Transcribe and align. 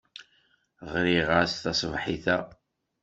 Ɣriɣ-as 0.91 1.53
taṣebḥit-a. 1.63 2.37